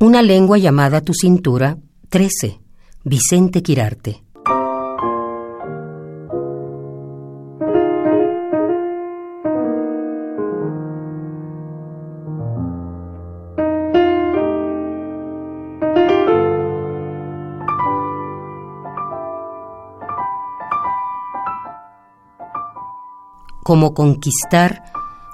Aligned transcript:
Una 0.00 0.22
lengua 0.22 0.58
llamada 0.58 1.00
tu 1.00 1.14
cintura, 1.14 1.78
13. 2.08 2.60
Vicente 3.04 3.62
Quirarte. 3.62 4.24
Como 23.62 23.94
conquistar 23.94 24.82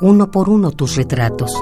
uno 0.00 0.30
por 0.30 0.48
uno 0.48 0.70
tus 0.70 0.94
retratos. 0.94 1.52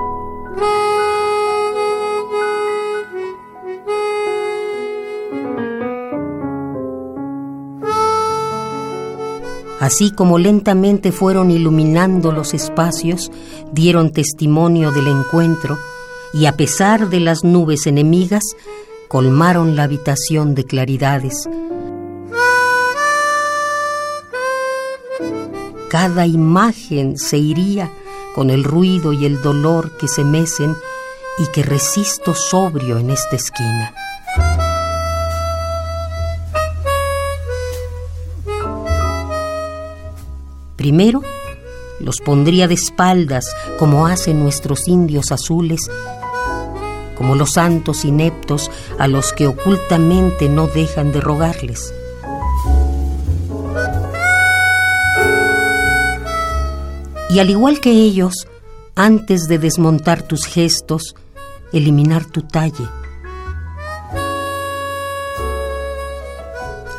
Así 9.82 10.12
como 10.12 10.38
lentamente 10.38 11.10
fueron 11.10 11.50
iluminando 11.50 12.30
los 12.30 12.54
espacios, 12.54 13.32
dieron 13.72 14.12
testimonio 14.12 14.92
del 14.92 15.08
encuentro 15.08 15.76
y 16.32 16.46
a 16.46 16.52
pesar 16.52 17.10
de 17.10 17.18
las 17.18 17.42
nubes 17.42 17.88
enemigas, 17.88 18.44
colmaron 19.08 19.74
la 19.74 19.82
habitación 19.82 20.54
de 20.54 20.66
claridades. 20.66 21.48
Cada 25.90 26.28
imagen 26.28 27.18
se 27.18 27.38
iría 27.38 27.90
con 28.36 28.50
el 28.50 28.62
ruido 28.62 29.12
y 29.12 29.26
el 29.26 29.42
dolor 29.42 29.96
que 29.96 30.06
se 30.06 30.22
mecen 30.22 30.76
y 31.38 31.50
que 31.50 31.64
resisto 31.64 32.36
sobrio 32.36 32.98
en 32.98 33.10
esta 33.10 33.34
esquina. 33.34 33.92
Primero, 40.82 41.22
los 42.00 42.20
pondría 42.20 42.66
de 42.66 42.74
espaldas 42.74 43.46
como 43.78 44.08
hacen 44.08 44.42
nuestros 44.42 44.88
indios 44.88 45.30
azules, 45.30 45.88
como 47.16 47.36
los 47.36 47.52
santos 47.52 48.04
ineptos 48.04 48.68
a 48.98 49.06
los 49.06 49.32
que 49.32 49.46
ocultamente 49.46 50.48
no 50.48 50.66
dejan 50.66 51.12
de 51.12 51.20
rogarles. 51.20 51.94
Y 57.30 57.38
al 57.38 57.48
igual 57.48 57.78
que 57.78 57.92
ellos, 57.92 58.48
antes 58.96 59.46
de 59.46 59.60
desmontar 59.60 60.22
tus 60.22 60.46
gestos, 60.46 61.14
eliminar 61.72 62.24
tu 62.24 62.42
talle. 62.42 62.88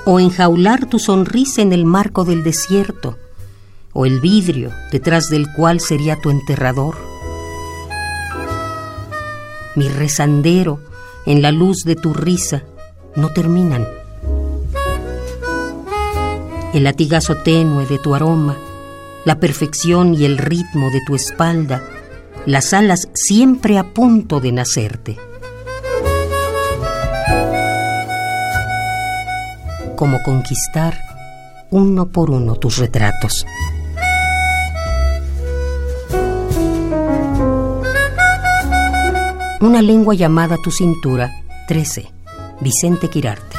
O 0.06 0.22
enjaular 0.22 0.86
tu 0.86 1.00
sonrisa 1.00 1.62
en 1.62 1.74
el 1.74 1.84
marco 1.84 2.24
del 2.24 2.44
desierto 2.44 3.18
o 3.94 4.06
el 4.06 4.20
vidrio 4.20 4.72
detrás 4.92 5.30
del 5.30 5.52
cual 5.54 5.80
sería 5.80 6.16
tu 6.18 6.30
enterrador. 6.30 6.96
Mi 9.76 9.88
rezandero 9.88 10.80
en 11.26 11.42
la 11.42 11.52
luz 11.52 11.84
de 11.86 11.96
tu 11.96 12.14
risa 12.14 12.64
no 13.16 13.30
terminan. 13.30 13.88
El 16.74 16.84
latigazo 16.84 17.38
tenue 17.38 17.86
de 17.86 18.00
tu 18.00 18.16
aroma, 18.16 18.58
la 19.26 19.40
perfección 19.40 20.16
y 20.16 20.26
el 20.26 20.38
ritmo 20.38 20.90
de 20.90 21.02
tu 21.06 21.16
espalda, 21.16 21.84
las 22.46 22.74
alas 22.74 23.10
siempre 23.14 23.78
a 23.78 23.94
punto 23.94 24.40
de 24.40 24.52
nacerte. 24.52 25.18
Como 29.96 30.22
conquistar 30.24 30.98
uno 31.70 32.08
por 32.08 32.30
uno 32.30 32.56
tus 32.56 32.78
retratos. 32.78 33.46
Una 39.64 39.82
lengua 39.82 40.14
llamada 40.14 40.58
tu 40.58 40.72
cintura, 40.72 41.32
13. 41.70 42.12
Vicente 42.60 43.10
Quirarte. 43.10 43.53